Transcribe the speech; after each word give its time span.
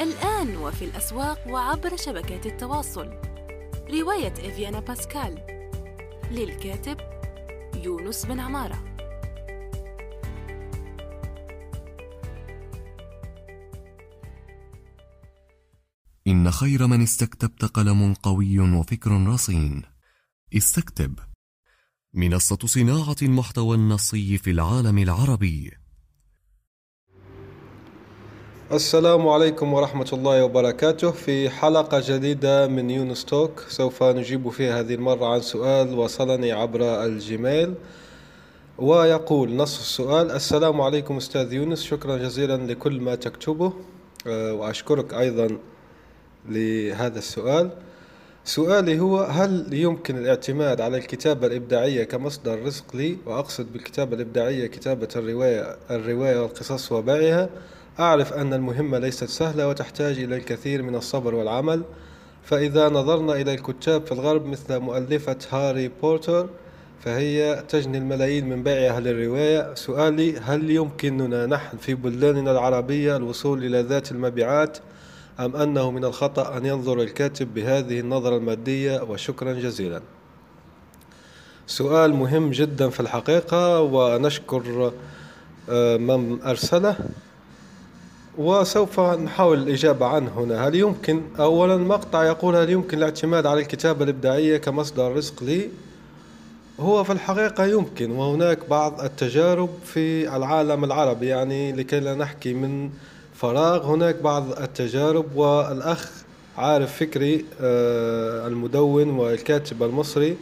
الآن 0.00 0.56
وفي 0.56 0.84
الأسواق 0.84 1.48
وعبر 1.48 1.96
شبكات 1.96 2.46
التواصل. 2.46 3.10
رواية 3.90 4.32
إفيانا 4.32 4.80
باسكال. 4.80 5.46
للكاتب 6.30 6.96
يونس 7.84 8.26
بن 8.26 8.40
عمارة. 8.40 8.94
إن 16.26 16.50
خير 16.50 16.86
من 16.86 17.02
استكتبت 17.02 17.64
قلم 17.64 18.14
قوي 18.14 18.58
وفكر 18.58 19.26
رصين. 19.26 19.82
استكتب. 20.56 21.18
منصة 22.14 22.58
صناعة 22.64 23.16
المحتوى 23.22 23.76
النصي 23.76 24.38
في 24.38 24.50
العالم 24.50 24.98
العربي. 24.98 25.83
السلام 28.74 29.28
عليكم 29.28 29.72
ورحمة 29.72 30.08
الله 30.12 30.44
وبركاته 30.44 31.10
في 31.10 31.50
حلقة 31.50 32.02
جديدة 32.06 32.66
من 32.66 32.90
يونس 32.90 33.24
توك. 33.24 33.60
سوف 33.68 34.02
نجيب 34.02 34.48
فيها 34.48 34.80
هذه 34.80 34.94
المرة 34.94 35.26
عن 35.26 35.40
سؤال 35.40 35.98
وصلني 35.98 36.52
عبر 36.52 37.04
الجيميل. 37.04 37.74
ويقول 38.78 39.56
نص 39.56 39.78
السؤال 39.78 40.30
السلام 40.30 40.80
عليكم 40.80 41.16
أستاذ 41.16 41.52
يونس 41.52 41.82
شكرا 41.82 42.16
جزيلا 42.16 42.56
لكل 42.72 43.00
ما 43.00 43.14
تكتبه. 43.14 43.72
آه، 44.26 44.52
وأشكرك 44.52 45.14
أيضا 45.14 45.58
لهذا 46.48 47.18
السؤال. 47.18 47.70
سؤالي 48.44 49.00
هو 49.00 49.20
هل 49.20 49.66
يمكن 49.72 50.18
الاعتماد 50.18 50.80
على 50.80 50.96
الكتابة 50.96 51.46
الإبداعية 51.46 52.04
كمصدر 52.04 52.62
رزق 52.62 52.96
لي؟ 52.96 53.16
وأقصد 53.26 53.72
بالكتابة 53.72 54.16
الإبداعية 54.16 54.66
كتابة 54.66 55.08
الرواية 55.16 55.76
الرواية 55.90 56.42
والقصص 56.42 56.92
وبيعها. 56.92 57.48
أعرف 58.00 58.32
أن 58.32 58.54
المهمة 58.54 58.98
ليست 58.98 59.24
سهلة 59.24 59.68
وتحتاج 59.68 60.18
إلى 60.18 60.36
الكثير 60.36 60.82
من 60.82 60.94
الصبر 60.94 61.34
والعمل. 61.34 61.82
فإذا 62.42 62.88
نظرنا 62.88 63.32
إلى 63.32 63.54
الكتاب 63.54 64.06
في 64.06 64.12
الغرب 64.12 64.46
مثل 64.46 64.78
مؤلفة 64.78 65.36
هاري 65.50 65.90
بوتر 66.02 66.48
فهي 67.00 67.64
تجني 67.68 67.98
الملايين 67.98 68.48
من 68.48 68.62
بيعها 68.62 69.00
للرواية. 69.00 69.74
سؤالي 69.74 70.38
هل 70.38 70.70
يمكننا 70.70 71.46
نحن 71.46 71.76
في 71.76 71.94
بلداننا 71.94 72.52
العربية 72.52 73.16
الوصول 73.16 73.64
إلى 73.64 73.80
ذات 73.80 74.12
المبيعات 74.12 74.78
أم 75.40 75.56
أنه 75.56 75.90
من 75.90 76.04
الخطأ 76.04 76.56
أن 76.56 76.66
ينظر 76.66 77.00
الكاتب 77.00 77.54
بهذه 77.54 78.00
النظرة 78.00 78.36
المادية؟ 78.36 79.02
وشكرا 79.02 79.52
جزيلا. 79.52 80.00
سؤال 81.66 82.14
مهم 82.14 82.50
جدا 82.50 82.88
في 82.88 83.00
الحقيقة 83.00 83.80
ونشكر 83.80 84.92
آه، 85.70 85.96
من 85.96 86.42
أرسله. 86.42 86.96
وسوف 88.38 89.00
نحاول 89.00 89.58
الإجابة 89.58 90.06
عنه 90.06 90.30
هنا. 90.36 90.68
هل 90.68 90.74
يمكن؟ 90.74 91.22
أولا 91.38 91.76
مقطع 91.76 92.24
يقول 92.24 92.56
هل 92.56 92.70
يمكن 92.70 92.98
الاعتماد 92.98 93.46
على 93.46 93.60
الكتابة 93.60 94.04
الإبداعية 94.04 94.56
كمصدر 94.56 95.16
رزق 95.16 95.42
لي؟ 95.42 95.68
هو 96.80 97.04
في 97.04 97.12
الحقيقة 97.12 97.64
يمكن 97.64 98.10
وهناك 98.10 98.68
بعض 98.68 99.00
التجارب 99.00 99.70
في 99.84 100.36
العالم 100.36 100.84
العربي 100.84 101.26
يعني 101.26 101.72
لكي 101.72 102.00
لا 102.00 102.14
نحكي 102.14 102.54
من 102.54 102.90
فراغ. 103.34 103.86
هناك 103.94 104.22
بعض 104.22 104.50
التجارب 104.52 105.36
والأخ 105.36 106.10
عارف 106.58 106.96
فكري 106.96 107.44
آه، 107.60 108.46
المدون 108.46 109.10
والكاتب 109.10 109.82
المصري 109.82 110.36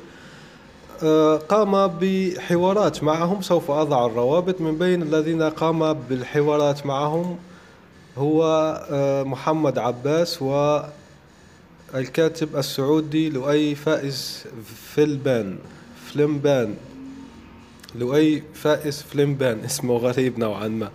آه، 1.02 1.36
قام 1.36 1.86
بحوارات 1.86 3.04
معهم. 3.04 3.42
سوف 3.42 3.70
أضع 3.70 4.06
الروابط 4.06 4.60
من 4.60 4.78
بين 4.78 5.02
الذين 5.02 5.42
قام 5.42 5.92
بالحوارات 5.92 6.86
معهم. 6.86 7.38
هو 8.18 8.44
آه، 8.90 9.22
محمد 9.22 9.78
عباس 9.78 10.42
والكاتب 11.92 12.56
السعودي 12.56 13.30
لؤي 13.30 13.74
فائز 13.74 14.44
فلبان 14.94 15.58
فلمبان. 16.06 16.74
لؤي 17.94 18.42
فائز 18.54 19.02
فلمبان 19.02 19.60
اسمه 19.64 19.96
غريب 19.96 20.38
نوعا 20.38 20.68
ما. 20.68 20.90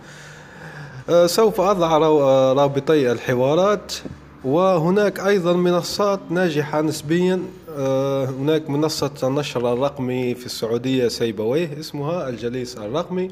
آه، 1.08 1.26
سوف 1.26 1.60
أضع 1.60 1.96
آه، 1.96 2.52
رابطي 2.52 3.12
الحوارات. 3.12 3.92
وهناك 4.44 5.20
أيضا 5.20 5.52
منصات 5.52 6.20
ناجحة 6.30 6.80
نسبيا. 6.80 7.42
هناك 8.28 8.70
منصة 8.70 9.10
النشر 9.22 9.72
الرقمي 9.72 10.34
في 10.34 10.46
السعودية 10.46 11.08
سيبويه 11.08 11.80
اسمها 11.80 12.28
الجليس 12.28 12.76
الرقمي 12.76 13.30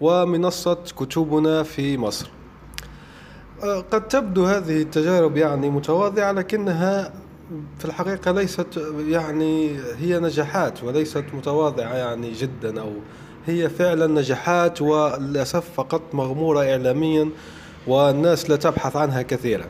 ومنصة 0.00 0.74
كتبنا 0.74 1.62
في 1.62 1.98
مصر. 1.98 2.35
قد 3.66 4.08
تبدو 4.08 4.44
هذه 4.44 4.82
التجارب 4.82 5.36
يعني 5.36 5.70
متواضعة 5.70 6.32
لكنها 6.32 7.12
في 7.78 7.84
الحقيقة 7.84 8.32
ليست 8.32 8.66
يعني 9.08 9.80
هي 9.98 10.18
نجاحات 10.18 10.84
وليست 10.84 11.24
متواضعة 11.34 11.94
يعني 11.94 12.32
جدا 12.32 12.80
أو 12.80 12.92
هي 13.46 13.68
فعلا 13.68 14.06
نجاحات 14.06 14.82
وللأسف 14.82 15.70
فقط 15.76 16.02
مغمورة 16.12 16.60
إعلاميا 16.60 17.30
والناس 17.86 18.50
لا 18.50 18.56
تبحث 18.56 18.96
عنها 18.96 19.22
كثيرا. 19.22 19.66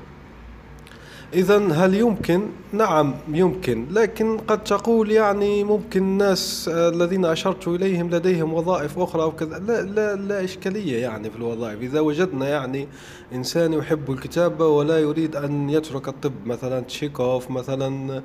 إذا 1.34 1.72
هل 1.72 1.94
يمكن؟ 1.94 2.42
نعم 2.72 3.14
يمكن، 3.28 3.86
لكن 3.90 4.38
قد 4.38 4.64
تقول 4.64 5.10
يعني 5.10 5.64
ممكن 5.64 6.02
الناس 6.02 6.70
الذين 6.72 7.24
أشرت 7.24 7.68
إليهم 7.68 8.10
لديهم 8.10 8.54
وظائف 8.54 8.98
أخرى 8.98 9.22
أو 9.22 9.32
كذا، 9.32 9.58
لا 9.58 9.82
لا 9.82 10.14
لا 10.14 10.44
إشكالية 10.44 11.02
يعني 11.02 11.30
في 11.30 11.36
الوظائف، 11.36 11.82
إذا 11.82 12.00
وجدنا 12.00 12.48
يعني 12.48 12.88
إنسان 13.32 13.72
يحب 13.72 14.10
الكتابة 14.10 14.66
ولا 14.66 14.98
يريد 14.98 15.36
أن 15.36 15.70
يترك 15.70 16.08
الطب 16.08 16.46
مثلا 16.46 16.80
تشيكوف 16.80 17.50
مثلا 17.50 18.22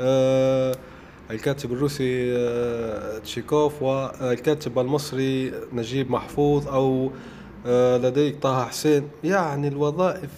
آه 0.00 0.74
الكاتب 1.30 1.72
الروسي 1.72 2.36
آه، 2.36 3.18
تشيكوف 3.18 3.82
والكاتب 3.82 4.78
المصري 4.78 5.52
نجيب 5.72 6.10
محفوظ 6.10 6.68
أو 6.68 7.10
لديك 7.66 8.42
طه 8.42 8.64
حسين. 8.64 9.08
يعني 9.24 9.68
الوظائف 9.68 10.30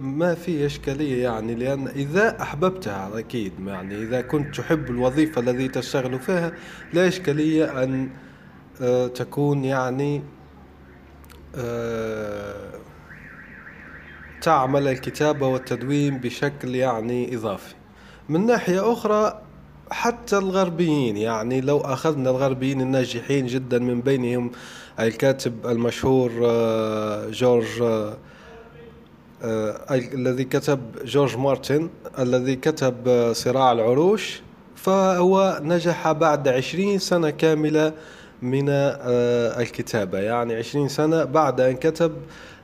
ما 0.00 0.34
في 0.34 0.66
إشكالية 0.66 1.22
يعني 1.22 1.54
لأن 1.54 1.88
إذا 1.88 2.42
أحببتها 2.42 3.18
أكيد 3.18 3.52
يعني 3.66 4.02
إذا 4.02 4.20
كنت 4.20 4.56
تحب 4.56 4.90
الوظيفة 4.90 5.40
التي 5.40 5.68
تشتغل 5.68 6.18
فيها 6.18 6.52
لا 6.92 7.08
إشكالية 7.08 7.82
أن 7.82 8.08
آه، 8.82 9.06
تكون 9.06 9.64
يعني 9.64 10.22
تعمل 14.40 14.88
الكتابة 14.88 15.46
والتدوين 15.46 16.18
بشكل 16.18 16.74
يعني 16.74 17.34
إضافي. 17.34 17.74
من 18.28 18.46
ناحية 18.46 18.92
أخرى 18.92 19.42
حتى 19.90 20.38
الغربيين 20.38 21.16
يعني 21.16 21.60
لو 21.60 21.78
أخذنا 21.78 22.30
الغربيين 22.30 22.80
الناجحين 22.80 23.46
جدا 23.46 23.78
من 23.78 24.00
بينهم 24.00 24.50
الكاتب 25.00 25.66
المشهور 25.66 26.32
آه، 26.44 27.30
جورج 27.30 27.82
آه، 27.82 28.16
آه، 29.42 29.76
الذي 29.90 30.44
كتب 30.44 30.80
جورج 31.04 31.36
مارتن 31.36 31.88
الذي 32.18 32.56
كتب 32.56 32.94
صراع 33.32 33.72
العروش 33.72 34.40
فهو 34.76 35.60
نجح 35.62 36.12
بعد 36.12 36.48
عشرين 36.48 36.98
سنة 36.98 37.30
كاملة 37.30 37.92
من 38.42 38.64
الكتابة. 38.68 40.18
يعني 40.18 40.54
عشرين 40.54 40.88
سنة 40.88 41.24
بعد 41.24 41.60
أن 41.60 41.76
كتب 41.76 42.12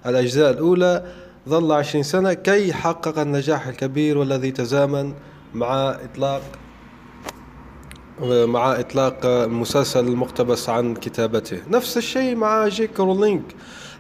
الأجزاء 0.06 0.50
الأولى 0.50 1.05
ظل 1.49 1.73
عشرين 1.73 2.03
سنة 2.03 2.33
كي 2.33 2.73
حقق 2.73 3.19
النجاح 3.19 3.67
الكبير 3.67 4.19
والذي 4.19 4.50
تزامن 4.50 5.12
مع 5.55 5.91
إطلاق 5.91 6.43
مع 8.22 8.80
إطلاق 8.80 9.26
المسلسل 9.26 10.06
المقتبس 10.06 10.69
عن 10.69 10.94
كتابته. 10.94 11.58
نفس 11.70 11.97
الشيء 11.97 12.36
مع 12.36 12.69
جي 12.69 12.84
كي 12.84 13.00
رولينج 13.00 13.42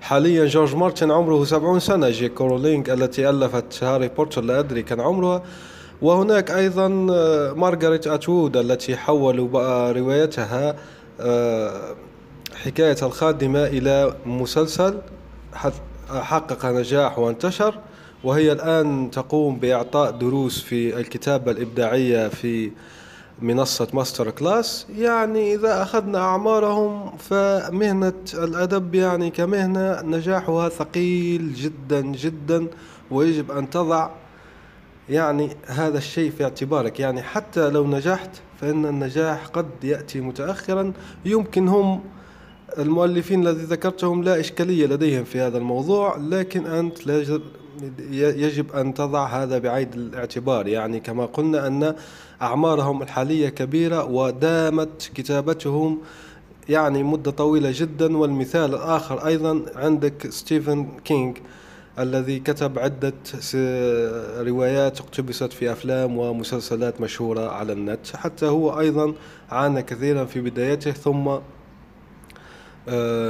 حاليا 0.00 0.46
جورج 0.46 0.74
مارتن 0.74 1.10
عمره 1.10 1.44
سبعون 1.44 1.80
سنة. 1.80 2.10
جي 2.10 2.25
كي 2.25 2.40
رولينج 2.40 2.90
التي 2.90 3.30
ألفت 3.30 3.84
هاري 3.84 4.08
بوتر 4.08 4.42
لا 4.42 4.58
أدري 4.58 4.82
كان 4.82 5.00
عمرها. 5.00 5.42
وهناك 6.02 6.50
أيضا 6.50 6.88
مارغريت 7.56 8.06
أتوود 8.06 8.56
التي 8.56 8.96
حولوا 8.96 9.48
بقى 9.48 9.92
روايتها 9.92 10.76
آه، 11.20 11.94
حكاية 12.64 12.96
الخادمة 13.02 13.66
إلى 13.66 14.14
مسلسل 14.26 14.98
حقق 16.08 16.66
نجاح 16.66 17.18
وانتشر. 17.18 17.74
وهي 18.24 18.52
الآن 18.52 19.10
تقوم 19.12 19.56
بإعطاء 19.56 20.10
دروس 20.10 20.60
في 20.60 20.96
الكتابة 21.00 21.50
الإبداعية 21.50 22.28
في 22.28 22.70
منصة 23.42 23.88
MasterClass 23.92 24.86
يعني 24.98 25.54
إذا 25.54 25.82
أخذنا 25.82 26.18
أعمارهم 26.18 27.16
فمهنة 27.16 28.12
الأدب 28.34 28.94
يعني 28.94 29.30
كمهنة 29.30 30.02
نجاحها 30.02 30.68
ثقيل 30.68 31.54
جدا 31.54 32.00
جدا 32.00 32.66
ويجب 33.10 33.50
أن 33.50 33.70
تضع 33.70 34.10
يعني 35.08 35.56
هذا 35.66 35.98
الشيء 35.98 36.30
في 36.30 36.44
اعتبارك. 36.44 37.00
يعني 37.00 37.22
حتى 37.22 37.70
لو 37.70 37.86
نجحت 37.86 38.30
فإن 38.60 38.86
النجاح 38.86 39.46
قد 39.46 39.70
يأتي 39.82 40.20
متأخرا 40.20 40.92
يمكن 41.24 41.68
هم 41.68 42.00
المؤلفين 42.78 43.46
الذي 43.46 43.64
ذكرتهم 43.64 44.22
لا 44.22 44.40
إشكالية 44.40 44.86
لديهم 44.86 45.24
في 45.24 45.40
هذا 45.40 45.58
الموضوع 45.58 46.16
لكن 46.16 46.66
أنت 46.66 46.98
يجب 48.10 48.72
أن 48.72 48.94
تضع 48.94 49.26
هذا 49.26 49.58
بعين 49.58 49.88
الاعتبار. 49.94 50.68
يعني 50.68 51.00
كما 51.00 51.26
قلنا 51.26 51.66
أن 51.66 51.94
أعمارهم 52.42 53.02
الحالية 53.02 53.48
كبيرة 53.48 54.04
ودامت 54.04 55.10
كتابتهم 55.14 55.98
يعني 56.68 57.02
مدة 57.02 57.30
طويلة 57.30 57.70
جدا. 57.74 58.16
والمثال 58.16 58.74
الآخر 58.74 59.26
أيضا 59.26 59.62
عندك 59.76 60.30
ستيفن 60.30 60.88
كينج 61.04 61.36
الذي 61.98 62.40
كتب 62.40 62.78
عدة 62.78 63.14
روايات 64.38 65.00
اقتبست 65.00 65.52
في 65.52 65.72
أفلام 65.72 66.18
ومسلسلات 66.18 67.00
مشهورة 67.00 67.48
على 67.48 67.72
النت. 67.72 68.16
حتى 68.16 68.46
هو 68.46 68.80
أيضا 68.80 69.14
عانى 69.50 69.82
كثيرا 69.82 70.24
في 70.24 70.40
بدايته 70.40 70.90
ثم 70.90 71.30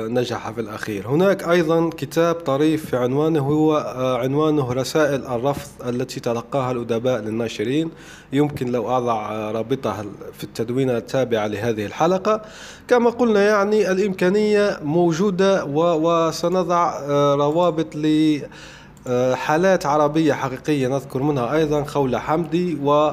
نجح 0.08 0.50
في 0.50 0.60
الأخير. 0.60 1.08
هناك 1.08 1.48
أيضا 1.48 1.90
كتاب 1.96 2.34
طريف 2.34 2.86
في 2.86 2.96
عنوانه 2.96 3.40
هو 3.40 3.76
آه، 3.76 4.18
عنوانه 4.18 4.72
رسائل 4.72 5.26
الرفض 5.26 5.88
التي 5.88 6.20
تلقاها 6.20 6.72
الأدباء 6.72 7.20
للناشرين. 7.20 7.90
يمكن 8.32 8.72
لو 8.72 8.96
أضع 8.96 9.50
رابطها 9.50 10.04
في 10.32 10.44
التدوينة 10.44 10.96
التابعة 10.96 11.46
لهذه 11.46 11.86
الحلقة. 11.86 12.42
كما 12.88 13.10
قلنا 13.10 13.42
يعني 13.42 13.90
الإمكانية 13.90 14.80
موجودة 14.82 15.64
وسنضع 15.64 16.98
آه، 17.02 17.34
روابط 17.34 17.96
لحالات 19.06 19.86
عربية 19.86 20.32
حقيقية 20.32 20.88
نذكر 20.88 21.22
منها 21.22 21.54
أيضا. 21.54 21.84
خولة 21.84 22.18
حمدي 22.18 22.78
و 22.84 23.12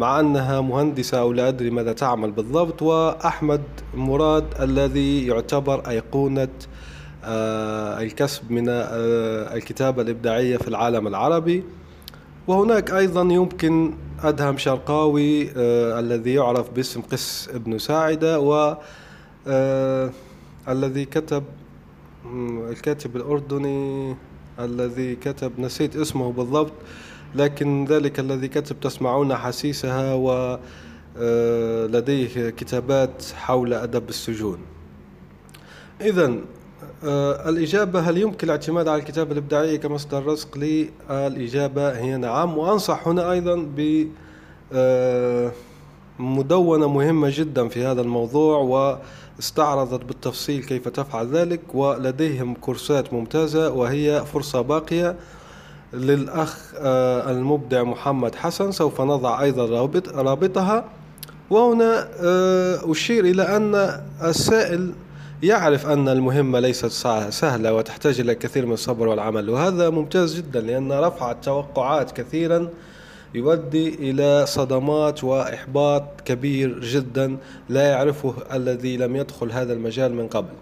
مع 0.00 0.20
أنها 0.20 0.60
مهندسة 0.60 1.20
أو 1.20 1.32
لا 1.32 1.48
أدري 1.48 1.70
ماذا 1.70 1.92
تعمل 1.92 2.30
بالضبط 2.30 2.82
وأحمد 2.82 3.62
مراد 3.94 4.44
الذي 4.60 5.26
يعتبر 5.26 5.88
أيقونة 5.88 6.48
آه، 7.24 8.02
الكسب 8.02 8.50
من 8.50 8.68
آه، 8.68 9.54
الكتابة 9.54 10.02
الإبداعية 10.02 10.56
في 10.56 10.68
العالم 10.68 11.06
العربي. 11.06 11.64
وهناك 12.46 12.90
أيضا 12.90 13.22
يمكن 13.22 13.94
أدهم 14.22 14.58
شرقاوي 14.58 15.50
آه، 15.56 16.00
الذي 16.00 16.34
يعرف 16.34 16.70
باسم 16.70 17.00
قس 17.00 17.48
ابن 17.54 17.78
ساعدة 17.78 18.40
و 18.40 18.76
الذي 20.68 21.04
كتب 21.04 21.44
الكاتب 22.70 23.16
الأردني 23.16 24.16
الذي 24.58 25.16
كتب 25.16 25.52
نسيت 25.58 25.96
اسمه 25.96 26.32
بالضبط. 26.32 26.72
لكن 27.34 27.84
ذلك 27.84 28.20
الذي 28.20 28.48
كتب 28.48 28.80
تسمعون 28.80 29.34
حسيسها 29.34 30.14
ولديه 30.14 30.58
آه، 32.46 32.50
كتابات 32.50 33.24
حول 33.34 33.74
أدب 33.74 34.08
السجون. 34.08 34.58
إذا 36.00 36.34
آه، 37.04 37.48
الإجابة 37.48 38.00
هل 38.00 38.18
يمكن 38.18 38.46
الاعتماد 38.46 38.88
على 38.88 39.00
الكتابة 39.00 39.32
الإبداعية 39.32 39.76
كمصدر 39.76 40.26
رزق 40.26 40.58
لي؟ 40.58 40.90
الإجابة 41.10 41.98
هي 41.98 42.16
نعم 42.16 42.58
وأنصح 42.58 43.08
هنا 43.08 43.32
أيضا 43.32 43.56
ب 43.76 44.08
آه، 44.72 45.52
مدونة 46.18 46.88
مهمة 46.88 47.28
جدا 47.32 47.68
في 47.68 47.84
هذا 47.84 48.00
الموضوع 48.00 48.58
واستعرضت 48.58 50.04
بالتفصيل 50.04 50.64
كيف 50.64 50.88
تفعل 50.88 51.28
ذلك 51.28 51.60
ولديهم 51.74 52.54
كورسات 52.54 53.12
ممتازة 53.12 53.70
وهي 53.70 54.24
فرصة 54.32 54.60
باقية. 54.60 55.16
للأخ 55.92 56.74
آه، 56.78 57.30
المبدع 57.30 57.82
محمد 57.82 58.34
حسن 58.34 58.72
سوف 58.72 59.00
نضع 59.00 59.42
أيضا 59.42 59.66
رابط 59.66 60.08
رابطها. 60.08 60.84
وهنا 61.50 62.08
آه، 62.24 62.92
أشير 62.92 63.24
إلى 63.24 63.42
أن 63.56 64.00
السائل 64.24 64.92
يعرف 65.42 65.86
أن 65.86 66.08
المهمة 66.08 66.60
ليست 66.60 66.86
سهلة 67.30 67.74
وتحتاج 67.74 68.20
إلى 68.20 68.34
كثير 68.34 68.66
من 68.66 68.72
الصبر 68.72 69.08
والعمل. 69.08 69.50
وهذا 69.50 69.90
ممتاز 69.90 70.36
جدا 70.36 70.60
لأن 70.60 70.92
رفع 70.92 71.30
التوقعات 71.30 72.10
كثيرا 72.10 72.68
يؤدي 73.34 73.88
إلى 73.88 74.46
صدمات 74.46 75.24
وإحباط 75.24 76.04
كبير 76.24 76.80
جدا 76.80 77.36
لا 77.68 77.82
يعرفه 77.82 78.34
الذي 78.52 78.96
لم 78.96 79.16
يدخل 79.16 79.52
هذا 79.52 79.72
المجال 79.72 80.14
من 80.14 80.28
قبل. 80.28 80.52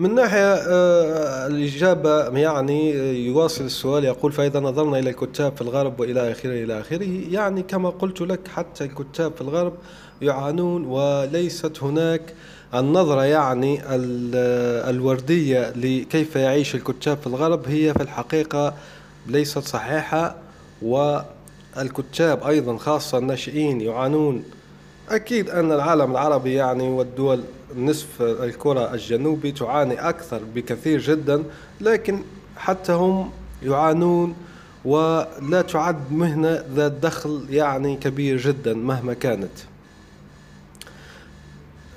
من 0.00 0.14
ناحية 0.14 0.54
آه، 0.54 1.46
الإجابة 1.46 2.38
يعني 2.38 2.90
يواصل 3.26 3.64
السؤال 3.64 4.04
يقول 4.04 4.32
فإذا 4.32 4.60
نظرنا 4.60 4.98
إلى 4.98 5.10
الكتاب 5.10 5.56
في 5.56 5.62
الغرب 5.62 6.00
وإلى 6.00 6.32
آخره 6.32 6.64
إلى 6.64 6.80
آخره 6.80 7.08
يعني 7.30 7.62
كما 7.62 7.90
قلت 7.90 8.20
لك 8.20 8.48
حتى 8.48 8.84
الكتاب 8.84 9.32
في 9.34 9.40
الغرب 9.40 9.72
يعانون 10.22 10.84
وليست 10.84 11.82
هناك 11.82 12.34
النظرة 12.74 13.24
يعني 13.24 13.80
الوردية 14.90 15.70
لكيف 15.70 16.36
يعيش 16.36 16.74
الكتاب 16.74 17.18
في 17.18 17.26
الغرب. 17.26 17.68
هي 17.68 17.94
في 17.94 18.02
الحقيقة 18.02 18.74
ليست 19.26 19.58
صحيحة 19.58 20.36
والكتاب 20.82 22.42
أيضا 22.42 22.76
خاصة 22.76 23.18
الناشئين 23.18 23.80
يعانون 23.80 24.44
أكيد 25.12 25.50
أن 25.50 25.72
العالم 25.72 26.10
العربي 26.10 26.54
يعني 26.54 26.88
والدول 26.88 27.42
نصف 27.76 28.22
الكرة 28.22 28.94
الجنوبي 28.94 29.52
تعاني 29.52 30.08
أكثر 30.08 30.40
بكثير 30.54 31.00
جدا 31.00 31.44
لكن 31.80 32.22
حتى 32.56 32.92
هم 32.92 33.30
يعانون 33.62 34.34
ولا 34.84 35.62
تعد 35.62 36.12
مهنة 36.12 36.64
ذات 36.74 36.92
دخل 36.92 37.46
يعني 37.50 37.96
كبير 37.96 38.36
جدا 38.36 38.74
مهما 38.74 39.14
كانت. 39.14 39.50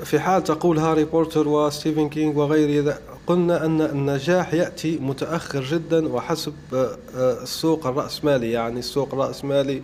في 0.04 0.20
حال 0.20 0.44
تقول 0.44 0.78
هاري 0.80 1.04
بوتر 1.04 1.48
وستيفن 1.48 2.10
كينج 2.10 2.38
وغيره 2.38 2.98
قلنا 3.28 3.66
أن 3.66 3.82
النجاح 3.82 4.54
يأتي 4.54 4.98
متأخر 4.98 5.64
جدا 5.64 6.08
وحسب 6.08 6.54
آه، 6.74 6.98
آه، 7.16 7.44
السوق 7.44 7.88
الرأسمالي 7.88 8.52
يعني 8.52 8.80
السوق 8.80 9.14
الرأسمالي 9.14 9.82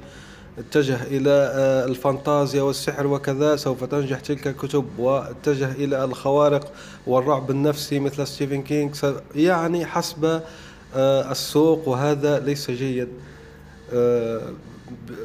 اتجه 0.58 1.04
إلى 1.04 1.30
آه، 1.30 1.86
الفانتازيا 1.86 2.62
والسحر 2.62 3.08
وكذا 3.08 3.56
سوف 3.56 3.84
تنجح 3.84 4.20
تلك 4.20 4.48
الكتب. 4.48 4.86
واتجه 4.98 5.72
إلى 5.72 6.04
الخوارق 6.04 6.72
والرعب 7.08 7.52
النفسي 7.52 8.00
مثل 8.00 8.28
ستيفن 8.28 8.62
كينج 8.62 8.96
يعني 9.36 9.86
حسب 9.86 10.42
آه، 10.96 11.32
السوق. 11.32 11.88
وهذا 11.88 12.40
ليس 12.40 12.72
جيد 12.72 13.08
آه، 13.94 14.42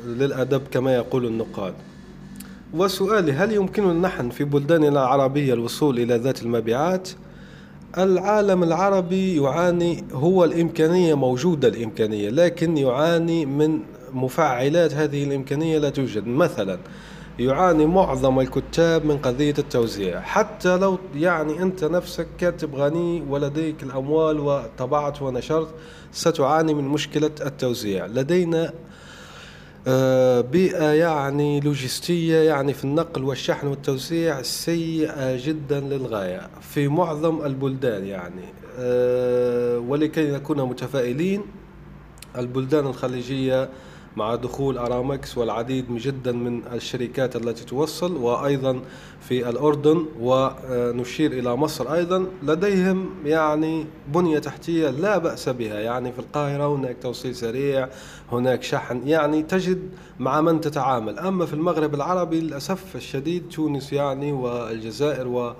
للأدب 0.06 0.62
كما 0.70 0.94
يقول 0.94 1.26
النقاد. 1.26 1.74
وسؤالي 2.74 3.32
هل 3.32 3.52
يمكننا 3.52 4.08
نحن 4.08 4.30
في 4.30 4.44
بلداننا 4.44 4.88
العربية 4.88 5.54
الوصول 5.54 5.98
إلى 5.98 6.16
ذات 6.16 6.42
المبيعات؟ 6.42 7.08
العالم 7.98 8.62
العربي 8.62 9.36
يعاني 9.42 10.04
هو 10.12 10.44
الإمكانية 10.44 11.14
موجودة 11.14 11.68
الإمكانية 11.68 12.30
لكن 12.30 12.76
يعاني 12.76 13.46
من 13.46 13.80
مفعلات 14.12 14.94
هذه 14.94 15.24
الإمكانية 15.24 15.78
لا 15.78 15.90
توجد. 15.90 16.26
مثلا 16.26 16.78
يعاني 17.38 17.86
معظم 17.86 18.40
الكتاب 18.40 19.04
من 19.04 19.18
قضية 19.18 19.54
التوزيع. 19.58 20.20
حتى 20.20 20.76
لو 20.76 20.98
يعني 21.14 21.62
أنت 21.62 21.84
نفسك 21.84 22.26
كاتب 22.38 22.74
غني 22.74 23.22
ولديك 23.28 23.82
الأموال 23.82 24.40
وطبعت 24.40 25.22
ونشرت 25.22 25.68
ستعاني 26.12 26.74
من 26.74 26.84
مشكلة 26.84 27.30
التوزيع. 27.40 28.06
لدينا 28.06 28.72
آه، 29.88 30.40
بيئة 30.40 30.92
يعني 30.92 31.60
لوجستية 31.60 32.36
يعني 32.36 32.72
في 32.74 32.84
النقل 32.84 33.24
والشحن 33.24 33.66
والتوزيع 33.66 34.42
سيئة 34.42 35.46
جدا 35.46 35.80
للغاية. 35.80 36.48
في 36.60 36.88
معظم 36.88 37.44
البلدان 37.44 38.04
يعني 38.06 38.42
آه، 38.78 39.78
ولكي 39.78 40.30
نكون 40.30 40.62
متفائلين 40.62 41.42
البلدان 42.38 42.86
الخليجية 42.86 43.68
مع 44.16 44.34
دخول 44.34 44.78
أرامكس 44.78 45.38
والعديد 45.38 45.96
جدا 45.96 46.32
من 46.32 46.62
الشركات 46.72 47.36
التي 47.36 47.64
توصل 47.64 48.16
وأيضا 48.16 48.80
في 49.20 49.48
الأردن 49.48 50.06
ونشير 50.20 51.32
إلى 51.32 51.56
مصر 51.56 51.92
أيضا. 51.94 52.26
لديهم 52.42 53.10
يعني 53.24 53.86
بنية 54.14 54.38
تحتية 54.38 54.90
لا 54.90 55.18
بأس 55.18 55.48
بها 55.48 55.80
يعني 55.80 56.12
في 56.12 56.18
القاهرة 56.18 56.74
هناك 56.74 56.96
توصيل 57.02 57.34
سريع 57.34 57.88
هناك 58.32 58.62
شحن 58.62 59.08
يعني 59.08 59.42
تجد 59.42 59.82
مع 60.18 60.40
من 60.40 60.60
تتعامل. 60.60 61.18
أما 61.18 61.46
في 61.46 61.54
المغرب 61.54 61.94
العربي 61.94 62.40
للأسف 62.40 62.96
الشديد 62.96 63.48
تونس 63.48 63.92
يعني 63.92 64.32
والجزائر 64.32 65.28
و 65.28 65.54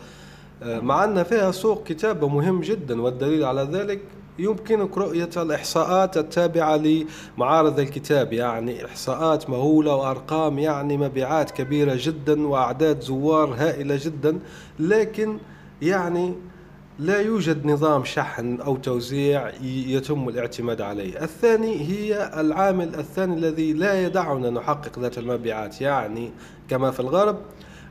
مع 0.63 1.05
أن 1.05 1.23
فيها 1.23 1.51
سوق 1.51 1.85
كتابة 1.85 2.29
مهم 2.29 2.61
جدا 2.61 3.03
والدليل 3.03 3.45
على 3.45 3.63
ذلك 3.63 4.01
يمكنك 4.39 4.99
رؤية 4.99 5.31
الإحصاءات 5.37 6.17
التابعة 6.17 6.77
لمعارض 6.77 7.81
الكتاب 7.81 8.33
يعني 8.33 8.85
إحصاءات 8.85 9.51
مهولة 9.51 9.95
وأرقام 9.95 10.59
يعني 10.59 10.97
مبيعات 10.97 11.51
كبيرة 11.51 11.95
جدا 12.01 12.47
وأعداد 12.47 13.01
زوار 13.01 13.55
هائلة 13.55 13.99
جدا 14.03 14.39
لكن 14.79 15.39
يعني 15.83 16.35
لا 16.99 17.21
يوجد 17.21 17.67
نظام 17.67 18.05
شحن 18.05 18.61
أو 18.61 18.77
توزيع 18.77 19.51
يتم 19.63 20.29
الاعتماد 20.29 20.81
عليه. 20.81 21.23
الثاني 21.23 21.81
هي 21.81 22.41
العامل 22.41 22.95
الثاني 22.95 23.35
الذي 23.35 23.73
لا 23.73 24.03
يدعنا 24.07 24.51
نحقق 24.51 24.99
ذات 24.99 25.19
المبيعات 25.19 25.81
يعني 25.81 26.31
كما 26.71 26.91
في 26.91 27.01
الغرب 27.01 27.39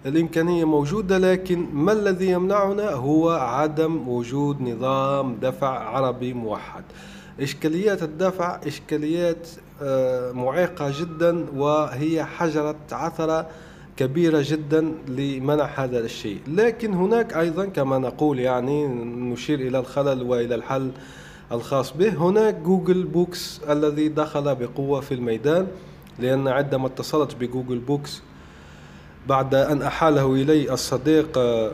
الإمكانية 0.06 0.66
موجودة 0.66 1.18
لكن 1.18 1.66
ما 1.74 1.92
الذي 1.92 2.30
يمنعنا؟ 2.30 2.90
هو 2.92 3.30
عدم 3.30 4.08
وجود 4.08 4.62
نظام 4.62 5.36
دفع 5.42 5.68
عربي 5.68 6.34
موحد. 6.34 6.84
إشكاليات 7.40 8.04
الدفع 8.04 8.60
إشكاليات 8.68 9.48
آه، 9.82 10.32
معيقة 10.32 10.94
جدا 11.00 11.46
وهي 11.56 12.24
حجرة 12.26 12.76
عثرة 12.92 13.48
كبيرة 13.98 14.44
جدا 14.46 14.92
لمنع 15.08 15.64
هذا 15.66 16.00
الشيء. 16.00 16.40
لكن 16.48 16.94
هناك 16.94 17.38
أيضا 17.38 17.66
كما 17.66 17.98
نقول 17.98 18.40
يعني 18.40 18.88
نشير 19.32 19.60
إلى 19.60 19.80
الخلل 19.80 20.24
وإلى 20.24 20.56
الحل 20.56 20.92
الخاص 21.52 21.94
به 21.98 22.10
هناك 22.10 22.56
Google 22.56 23.04
Books 23.04 23.62
الذي 23.70 24.08
دخل 24.10 24.56
بقوة 24.56 25.02
في 25.02 25.14
الميدان 25.14 25.68
لأن 26.20 26.48
عندما 26.48 26.88
اتصلت 26.88 27.36
ب 27.36 27.42
Google 27.42 27.80
Books 27.80 28.22
بعد 29.28 29.56
أن 29.56 29.82
أحاله 29.82 30.34
إلي 30.34 30.74
الصديق 30.74 31.38
آه، 31.38 31.72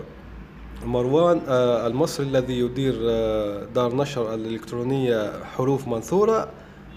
مروان 0.85 1.41
آه، 1.47 1.87
المصري 1.87 2.25
الذي 2.25 2.59
يدير 2.59 2.95
آه، 3.01 3.65
دار 3.75 3.95
نشر 3.95 4.33
الإلكترونية 4.33 5.31
حروف 5.43 5.87
منثورة 5.87 6.49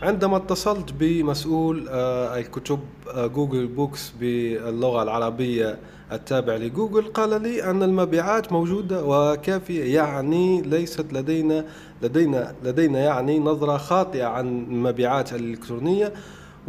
عندما 0.03 0.37
اتصلت 0.37 0.93
بمسؤول 0.93 1.89
الكتب 1.89 2.81
Google 3.17 3.67
Books 3.67 4.13
باللغة 4.21 5.03
العربية 5.03 5.79
التابع 6.13 6.57
لجوجل 6.57 7.03
قال 7.03 7.43
لي 7.43 7.71
أن 7.71 7.83
المبيعات 7.83 8.53
موجودة 8.53 9.05
وكافية 9.05 9.95
يعني 9.95 10.63
ليست 10.63 11.13
لدينا 11.13 11.65
لدينا 12.03 12.55
لدينا 12.65 12.99
يعني 12.99 13.39
نظرة 13.39 13.77
خاطئة 13.77 14.25
عن 14.25 14.47
المبيعات 14.47 15.33
الإلكترونية. 15.33 16.13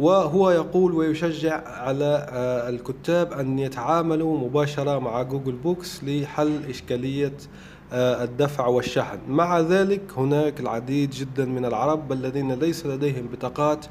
وهو 0.00 0.50
يقول 0.50 0.94
ويشجع 0.94 1.68
على 1.68 2.26
آه، 2.30 2.68
الكتاب 2.68 3.32
أن 3.32 3.58
يتعاملوا 3.58 4.38
مباشرة 4.38 4.98
مع 4.98 5.22
Google 5.22 5.52
Books 5.52 6.04
لحل 6.04 6.64
إشكالية 6.68 7.32
آه، 7.92 8.24
الدفع 8.24 8.66
والشحن. 8.66 9.18
مع 9.28 9.60
ذلك 9.60 10.02
هناك 10.16 10.60
العديد 10.60 11.10
جدا 11.10 11.44
من 11.44 11.64
العرب 11.64 12.12
الذين 12.12 12.52
ليس 12.52 12.86
لديهم 12.86 13.26
بطاقات 13.32 13.86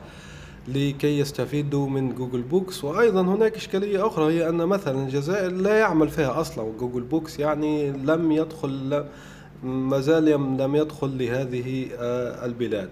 لكي 0.67 1.19
يستفيدوا 1.19 1.89
من 1.89 2.15
Google 2.15 2.41
Books. 2.41 2.83
وأيضا 2.83 3.21
هناك 3.21 3.55
إشكالية 3.55 4.07
أخرى 4.07 4.33
هي 4.33 4.49
أن 4.49 4.57
مثلا 4.57 5.03
الجزائر 5.03 5.51
لا 5.51 5.79
يعمل 5.79 6.09
فيها 6.09 6.41
أصلا 6.41 6.71
Google 6.79 7.01
Books 7.01 7.39
يعني 7.39 7.91
لم 7.91 8.31
يدخل 8.31 9.03
ما 9.63 9.99
زال 9.99 10.25
لم 10.57 10.75
يدخل 10.75 11.17
لهذه 11.17 11.87
آه، 11.99 12.45
البلاد. 12.45 12.89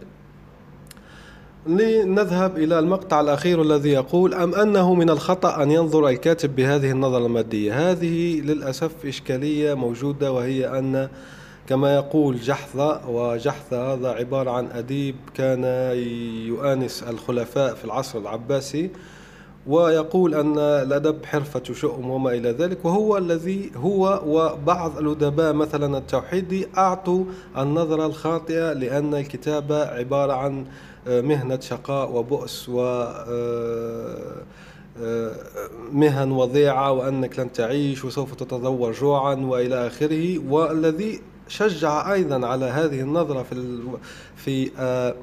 لنذهب 1.67 2.58
إلى 2.58 2.79
المقطع 2.79 3.22
الأخير 3.22 3.62
الذي 3.62 3.89
يقول 3.89 4.34
أم 4.34 4.55
أنه 4.55 4.93
من 4.93 5.10
الخطأ 5.10 5.63
أن 5.63 5.72
ينظر 5.72 6.08
الكاتب 6.08 6.55
بهذه 6.55 6.91
النظرة 6.91 7.25
المادية؟ 7.25 7.91
هذه 7.91 8.41
للأسف 8.41 9.05
إشكالية 9.05 9.74
موجودة 9.74 10.32
وهي 10.32 10.79
أن 10.79 11.10
كما 11.67 11.96
يقول 11.96 12.39
جحظة 12.39 13.10
وجحظة 13.10 13.93
هذا 13.93 14.10
عبارة 14.10 14.51
عن 14.51 14.67
أديب 14.72 15.15
كان 15.34 15.63
يؤانس 16.48 17.03
الخلفاء 17.03 17.75
في 17.75 17.86
العصر 17.86 18.20
العباسي 18.20 18.89
ويقول 19.67 20.36
أن 20.36 20.58
الأدب 20.58 21.25
حرفة 21.25 21.63
شؤم 21.74 22.10
وما 22.10 22.32
إلى 22.34 22.51
ذلك 22.51 22.86
وهو 22.86 23.17
الذي 23.17 23.72
هو 23.75 24.22
وبعض 24.25 24.98
الأدباء 24.98 25.53
مثلا 25.53 25.98
التوحيدي 25.98 26.67
أعطوا 26.77 27.25
النظرة 27.58 28.05
الخاطئة 28.05 28.74
لأن 28.74 29.13
الكتابة 29.13 29.86
عبارة 29.86 30.34
عن 30.34 30.65
مهنة 31.07 31.60
شقاء 31.60 32.12
وبؤس 32.12 32.69
و 32.69 32.81
آه، 32.81 34.43
آه، 35.01 35.31
مهن 35.91 36.31
وضيعة 36.31 36.91
وأنك 36.91 37.39
لن 37.39 37.51
تعيش 37.51 38.05
وسوف 38.05 38.33
تتذور 38.36 38.91
جوعا 38.91 39.36
وإلى 39.36 39.88
آخره 39.88 40.39
والذي 40.39 41.22
شجع 41.48 42.13
أيضا 42.13 42.48
على 42.48 42.65
هذه 42.65 43.01
النظرة 43.01 43.43
في 43.43 43.79
في 44.36 44.72
آه، 44.79 45.15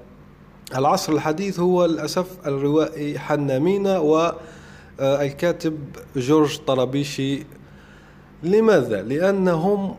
العصر 0.74 1.12
الحديث 1.12 1.60
هو 1.60 1.84
للأسف 1.86 2.26
الروائي 2.46 3.18
حنا 3.18 3.58
مينا 3.58 3.98
والكاتب 3.98 5.78
جورج 6.16 6.58
طرابيشي 6.58 7.46
لماذا؟ 8.42 9.02
لأنهم 9.02 9.94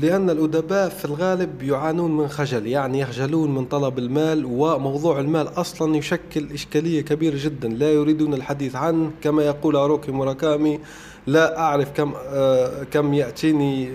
لأن 0.00 0.30
الأدباء 0.30 0.88
في 0.88 1.04
الغالب 1.04 1.62
يعانون 1.62 2.16
من 2.16 2.28
خجل 2.28 2.66
يعني 2.66 3.00
يخجلون 3.00 3.54
من 3.54 3.64
طلب 3.64 3.98
المال 3.98 4.44
وموضوع 4.44 5.20
المال 5.20 5.48
أصلا 5.48 5.96
يشكل 5.96 6.52
إشكالية 6.52 7.00
كبيرة 7.00 7.36
جدا. 7.38 7.68
لا 7.68 7.92
يريدون 7.92 8.34
الحديث 8.34 8.76
عنه 8.76 9.10
كما 9.22 9.42
يقول 9.42 9.76
هاروكي 9.76 10.12
موراكامي 10.12 10.80
لا 11.26 11.58
أعرف 11.58 11.90
كم 11.90 12.12
آه 12.26 12.82
كم 12.82 13.14
يأتيني 13.14 13.88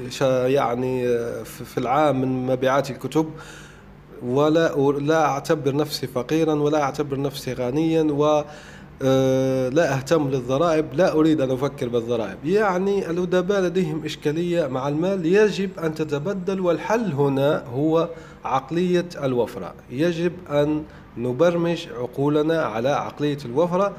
يعني 0.46 1.08
آه 1.08 1.44
في 1.44 1.78
العام 1.78 2.22
من 2.22 2.48
مبيعات 2.48 2.92
الكتب 2.92 3.30
ولا 4.24 4.76
لا 5.00 5.26
أعتبر 5.26 5.76
نفسي 5.76 6.08
فقيرا 6.08 6.54
ولا 6.54 6.82
أعتبر 6.82 7.22
نفسي 7.22 7.54
غنيا 7.54 8.04
و 8.04 8.44
لا 9.72 9.98
أهتم 9.98 10.30
للضرائب 10.30 10.86
لا 10.94 11.14
أريد 11.14 11.42
أن 11.42 11.52
أفكر 11.52 11.90
بالضرائب. 11.90 12.46
يعني 12.46 13.10
الأدباء 13.10 13.62
لديهم 13.62 14.06
إشكالية 14.06 14.68
مع 14.68 14.88
المال. 14.88 15.26
يجب 15.26 15.70
أن 15.84 15.94
تتبدل 15.94 16.60
والحل 16.60 17.12
هنا 17.12 17.64
هو 17.66 18.10
عقلية 18.46 19.10
الوفرة. 19.24 19.74
يجب 19.92 20.32
أن 20.50 20.84
نبرمج 21.18 21.88
عقولنا 21.98 22.62
على 22.62 22.90
عقلية 22.90 23.38
الوفرة 23.46 23.94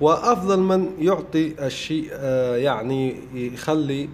وأفضل 0.00 0.60
من 0.60 0.90
يعطي 0.98 1.66
الشيء 1.66 2.08
أه 2.12 2.56
يعني 2.56 3.16
يخلي 3.34 4.08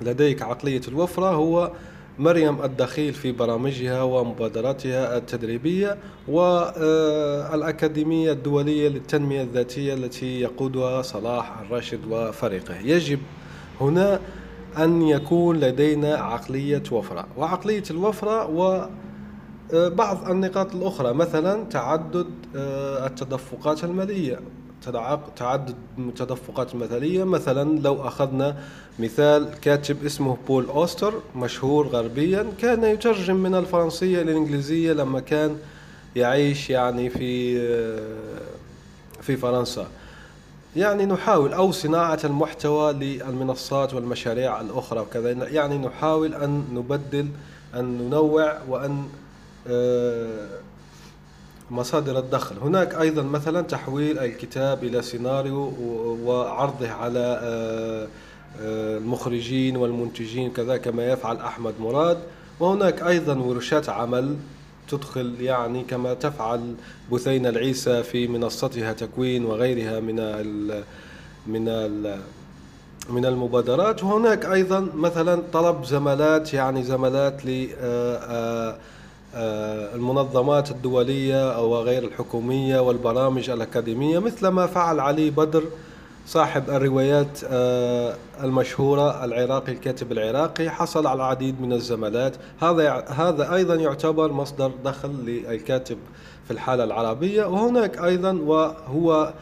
لديك 0.00 0.42
عقلية 0.42 0.80
الوفرة 0.88 1.26
هو 1.30 1.70
مريم 2.20 2.62
الدخيل 2.62 3.12
في 3.12 3.32
برامجها 3.32 4.02
ومبادراتها 4.02 5.16
التدريبية 5.16 5.98
والأكاديمية 6.28 8.32
الدولية 8.32 8.88
للتنمية 8.88 9.42
الذاتية 9.42 9.94
التي 9.94 10.40
يقودها 10.40 11.02
صلاح 11.02 11.60
الراشد 11.60 12.00
وفريقه. 12.10 12.76
يجب 12.76 13.18
هنا 13.80 14.20
أن 14.78 15.02
يكون 15.02 15.60
لدينا 15.60 16.14
عقلية 16.14 16.82
وفرة. 16.92 17.26
وعقلية 17.36 17.82
الوفرة 17.90 18.46
و 18.46 18.88
بعض 19.72 20.30
النقاط 20.30 20.74
الأخرى 20.74 21.14
مثلا 21.14 21.64
تعدد 21.64 22.26
آه، 22.56 23.06
التدفقات 23.06 23.84
المالية. 23.84 24.40
تعدد 25.36 25.74
التدفقات 25.98 26.74
المثالية 26.74 27.24
مثلا 27.24 27.80
لو 27.80 28.02
أخذنا 28.08 28.56
مثال 28.98 29.48
كاتب 29.62 30.04
اسمه 30.04 30.36
بول 30.48 30.66
أوستر 30.66 31.14
مشهور 31.36 31.86
غربيا 31.86 32.46
كان 32.58 32.84
يترجم 32.84 33.36
من 33.36 33.54
الفرنسية 33.54 34.22
إلى 34.22 34.32
الإنجليزية 34.32 34.92
لما 34.92 35.20
كان 35.20 35.56
يعيش 36.16 36.70
يعني 36.70 37.10
في 37.10 37.60
في 39.20 39.36
فرنسا. 39.36 39.86
يعني 40.76 41.06
نحاول 41.06 41.52
أو 41.52 41.72
صناعة 41.72 42.18
المحتوى 42.24 42.92
للمنصات 42.92 43.94
والمشاريع 43.94 44.60
الأخرى 44.60 45.00
وكذا. 45.00 45.30
يعني 45.30 45.78
نحاول 45.78 46.34
أن 46.34 46.64
نبدل 46.72 47.28
أن 47.74 47.84
ننوع 47.98 48.58
وأن 48.68 49.04
آه، 49.66 50.48
مصادر 51.70 52.18
الدخل. 52.18 52.56
هناك 52.62 52.94
أيضا 52.94 53.22
مثلا 53.22 53.60
تحويل 53.60 54.18
الكتاب 54.18 54.84
إلى 54.84 55.02
سيناريو 55.02 55.72
وعرضه 56.24 56.90
على 56.90 57.40
آه، 57.42 58.08
آه، 58.60 58.98
المخرجين 58.98 59.76
والمنتجين 59.76 60.50
كذا 60.50 60.76
كما 60.76 61.06
يفعل 61.12 61.36
أحمد 61.36 61.74
مراد. 61.80 62.18
وهناك 62.60 63.02
أيضا 63.02 63.34
ورشات 63.34 63.88
عمل 63.88 64.36
تدخل 64.88 65.34
يعني 65.40 65.84
كما 65.84 66.14
تفعل 66.14 66.74
بثينة 67.12 67.48
العيسى 67.48 68.02
في 68.02 68.28
منصتها 68.28 68.92
تكوين 68.92 69.44
وغيرها 69.44 70.00
من 70.00 70.18
ال 70.18 70.84
من 71.46 71.68
ال 71.68 72.18
من 73.10 73.26
المبادرات. 73.26 74.04
وهناك 74.04 74.44
أيضا 74.44 74.80
مثلا 74.94 75.42
طلب 75.52 75.84
زملات 75.84 76.54
يعني 76.54 76.82
زملات 76.82 77.46
ل 77.46 77.68
آه، 77.80 78.76
المنظمات 79.34 80.70
الدولية 80.70 81.54
أو 81.54 81.76
غير 81.76 82.04
الحكومية 82.04 82.80
والبرامج 82.80 83.50
الأكاديمية 83.50 84.18
مثل 84.18 84.48
ما 84.48 84.66
فعل 84.66 85.00
علي 85.00 85.30
بدر 85.30 85.64
صاحب 86.26 86.70
الروايات 86.70 87.40
آه، 87.44 88.14
المشهورة 88.42 89.24
العراقي 89.24 89.72
الكاتب 89.72 90.12
العراقي 90.12 90.70
حصل 90.70 91.06
على 91.06 91.16
العديد 91.16 91.60
من 91.60 91.72
الزملات 91.72 92.36
هذا 92.60 93.04
هذا 93.08 93.54
أيضا 93.54 93.74
يعتبر 93.74 94.32
مصدر 94.32 94.72
دخل 94.84 95.10
للكاتب 95.10 95.98
في 96.44 96.50
الحالة 96.50 96.84
العربية. 96.84 97.44
وهناك 97.44 98.04
أيضا 98.04 98.32
وهو 98.32 99.32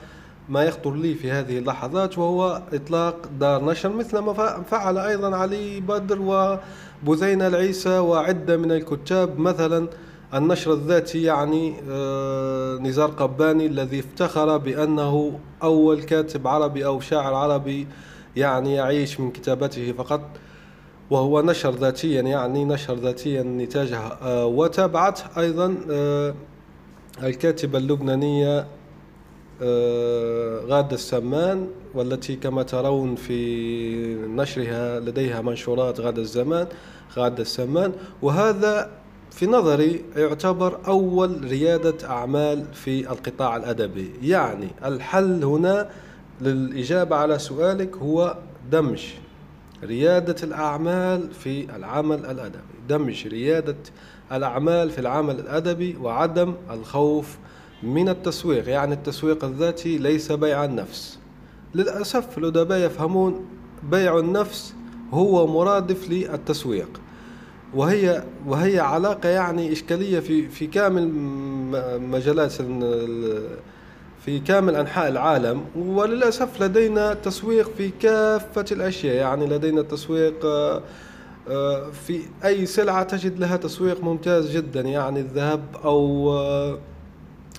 ما 0.49 0.64
يخطر 0.64 0.95
لي 0.95 1.14
في 1.14 1.30
هذه 1.30 1.59
اللحظات 1.59 2.18
وهو 2.18 2.62
إطلاق 2.73 3.16
دار 3.40 3.64
نشر 3.64 3.88
مثل 3.88 4.18
ما 4.18 4.33
فعل 4.62 4.99
أيضا 4.99 5.37
علي 5.37 5.80
بدر 5.80 6.59
وبثينة 7.07 7.47
العيسى 7.47 7.99
وعدة 7.99 8.57
من 8.57 8.73
الكتاب 8.73 9.38
مثلا 9.38 9.88
النشر 10.35 10.73
الذاتي 10.73 11.23
يعني 11.23 11.75
آه، 11.90 12.78
نزار 12.78 13.11
قباني 13.11 13.67
الذي 13.67 14.00
افتخر 14.00 14.57
بأنه 14.57 15.38
أول 15.62 16.02
كاتب 16.02 16.47
عربي 16.47 16.87
أو 16.87 17.00
شاعر 17.00 17.35
عربي 17.35 17.87
يعني 18.37 18.75
يعيش 18.75 19.21
من 19.21 19.31
كتابته 19.31 19.93
فقط 19.93 20.21
وهو 21.11 21.43
نشر 21.43 21.75
ذاتيا 21.75 22.21
يعني 22.23 22.64
نشر 22.64 22.95
ذاتيا 22.95 23.43
نتاجه. 23.43 23.99
آه، 23.99 24.47
وتابعته 24.47 25.25
أيضا 25.40 25.76
آه، 25.90 26.35
الكاتبة 27.23 27.78
اللبنانية 27.78 28.67
غادة 30.69 30.95
السمان 30.95 31.69
والتي 31.95 32.37
كما 32.37 32.62
ترون 32.62 33.15
في 33.15 34.15
نشرها 34.15 35.00
لديها 35.00 35.41
منشورات 35.41 36.00
غادة 36.00 36.23
الزمان 36.23 36.67
غادة 37.17 37.43
السمان. 37.43 37.93
وهذا 38.23 38.91
في 39.31 39.47
نظري 39.47 40.05
يعتبر 40.17 40.79
أول 40.87 41.45
ريادة 41.45 42.09
أعمال 42.09 42.65
في 42.75 43.11
القطاع 43.11 43.57
الأدبي. 43.57 44.11
يعني 44.23 44.69
الحل 44.85 45.45
هنا 45.45 45.91
للإجابة 46.41 47.17
على 47.17 47.38
سؤالك 47.38 47.97
هو 47.97 48.37
دمج 48.71 49.05
ريادة 49.85 50.37
الأعمال 50.43 51.31
في 51.31 51.77
العمل 51.77 52.27
الأدبي. 52.27 52.59
دمج 52.88 53.27
ريادة 53.27 53.77
الأعمال 54.33 54.91
في 54.91 54.99
العمل 54.99 55.38
الأدبي 55.38 55.97
وعدم 55.97 56.55
الخوف 56.71 57.38
من 57.82 58.08
التسويق 58.08 58.68
يعني 58.68 58.94
التسويق 58.94 59.44
الذاتي 59.44 59.99
ليس 59.99 60.32
بيع 60.32 60.64
النفس. 60.64 61.18
للأسف 61.75 62.38
الأدباء 62.38 62.78
يفهمون 62.78 63.47
بيع 63.90 64.18
النفس 64.18 64.75
هو 65.12 65.47
مرادف 65.47 66.11
للتسويق. 66.11 67.00
وهي 67.75 68.25
وهي 68.47 68.80
علاقة 68.80 69.28
يعني 69.28 69.73
إشكالية 69.73 70.20
في 70.20 70.49
في 70.49 70.66
كامل 70.66 71.08
مجالات 72.00 72.52
في 74.25 74.38
كامل 74.47 74.75
أنحاء 74.76 75.08
العالم. 75.08 75.64
وللأسف 75.76 76.62
لدينا 76.62 77.14
تسويق 77.14 77.70
في 77.76 77.90
كافة 78.00 78.64
الأشياء. 78.73 79.14
يعني 79.14 79.47
لدينا 79.47 79.82
تسويق 79.82 80.44
آه، 80.44 80.82
آه، 81.49 81.90
في 81.90 82.20
أي 82.44 82.66
سلعة 82.66 83.02
تجد 83.02 83.38
لها 83.38 83.56
تسويق 83.56 84.04
ممتاز 84.04 84.56
جدا. 84.56 84.80
يعني 84.80 85.20
الذهب 85.20 85.61
أو 85.85 86.32
آه، 86.32 86.78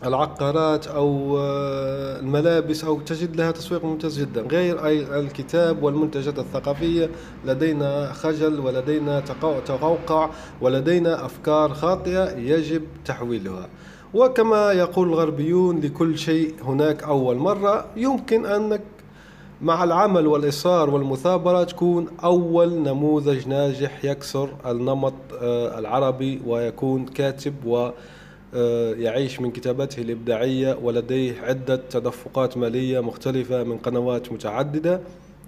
العقارات 0.05 0.87
أو 0.87 1.37
آه، 1.39 2.19
الملابس 2.19 2.83
أو 2.83 2.99
تجد 2.99 3.35
لها 3.35 3.51
تسويق 3.51 3.85
ممتاز 3.85 4.19
جدا. 4.19 4.41
غير 4.41 4.87
الكتاب 5.19 5.83
والمنتجات 5.83 6.39
الثقافية 6.39 7.09
لدينا 7.45 8.13
خجل 8.13 8.59
ولدينا 8.59 9.19
تقوقع 9.65 10.29
ولدينا 10.61 11.25
أفكار 11.25 11.73
خاطئة 11.73 12.37
يجب 12.37 12.83
تحويلها. 13.05 13.69
وكما 14.13 14.71
يقول 14.71 15.07
الغربيون 15.07 15.79
لكل 15.79 16.17
شيء 16.17 16.53
هناك 16.63 17.03
أول 17.03 17.35
مرة 17.35 17.85
يمكن 17.95 18.45
أنك 18.45 18.81
مع 19.61 19.83
العمل 19.83 20.27
والإصرار 20.27 20.89
والمثابرة 20.89 21.63
تكون 21.63 22.07
أول 22.23 22.73
نموذج 22.73 23.47
ناجح 23.47 24.05
يكسر 24.05 24.49
النمط 24.65 25.13
آه، 25.41 25.79
العربي 25.79 26.41
ويكون 26.45 27.05
كاتب 27.05 27.53
و 27.65 27.89
يعيش 28.97 29.41
من 29.41 29.51
كتاباته 29.51 30.01
الإبداعية 30.01 30.77
ولديه 30.83 31.41
عدة 31.41 31.75
تدفقات 31.75 32.57
مالية 32.57 32.99
مختلفة 32.99 33.63
من 33.63 33.77
قنوات 33.77 34.31
متعددة 34.31 35.01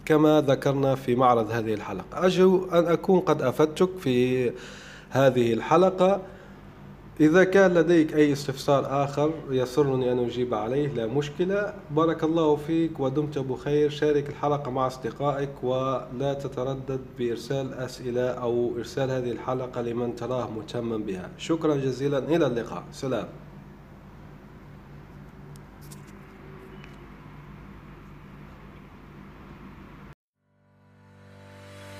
كما 0.05 0.41
ذكرنا 0.41 0.95
في 0.95 1.15
معرض 1.15 1.51
هذه 1.51 1.73
الحلقة. 1.73 2.17
أرجو 2.17 2.65
أن 2.73 2.85
أكون 2.85 3.19
قد 3.19 3.41
أفدتك 3.41 3.89
في 3.99 4.51
هذه 5.09 5.53
الحلقة. 5.53 6.21
إذا 7.21 7.43
كان 7.43 7.73
لديك 7.73 8.15
أي 8.15 8.33
استفسار 8.33 9.03
آخر 9.03 9.33
يسرني 9.49 10.11
أن 10.11 10.19
أجيب 10.19 10.53
عليه 10.53 10.87
لا 10.87 11.07
مشكلة. 11.07 11.73
بارك 11.91 12.23
الله 12.23 12.55
فيك 12.55 12.99
ودمت 12.99 13.37
بخير 13.39 13.89
شارك 13.89 14.29
الحلقة 14.29 14.71
مع 14.71 14.87
أصدقائك 14.87 15.63
ولا 15.63 16.33
تتردد 16.33 16.99
بإرسال 17.17 17.73
أسئلة 17.73 18.27
أو 18.29 18.77
إرسال 18.77 19.11
هذه 19.11 19.31
الحلقة 19.31 19.81
لمن 19.81 20.15
تراه 20.15 20.49
مهتما 20.49 20.97
بها. 20.97 21.29
شكرا 21.37 21.75
جزيلا. 21.75 22.17
إلى 22.17 22.47
اللقاء. 22.47 22.83
سلام. 22.91 23.27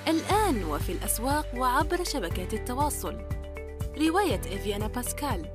الآن 0.08 0.64
وفي 0.64 0.92
الأسواق 0.92 1.46
وعبر 1.58 2.04
شبكات 2.04 2.54
التواصل. 2.54 3.41
رواية 4.08 4.40
إفيانا 4.40 4.88
باسكال 4.88 5.46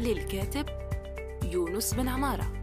للكاتب 0.00 0.66
يونس 1.52 1.94
بن 1.94 2.08
عمارة. 2.08 2.61